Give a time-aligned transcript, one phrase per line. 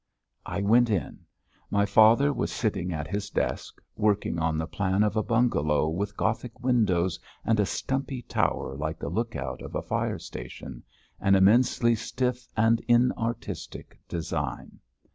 [0.47, 1.19] I went in.
[1.69, 6.17] My father was sitting at his desk working on the plan of a bungalow with
[6.17, 10.81] Gothic windows and a stumpy tower like the lookout of a fire station
[11.19, 14.79] an immensely stiff and inartistic design.